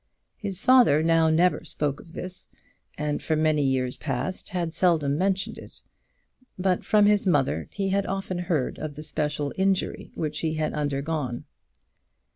[0.39, 2.49] His father now never spoke of this,
[2.97, 5.79] and for many years past had seldom mentioned it.
[6.57, 10.73] But from his mother he had often heard of the special injury which he had
[10.73, 11.43] undergone.